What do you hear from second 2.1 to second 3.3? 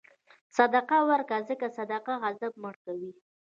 غضب مړه کوي.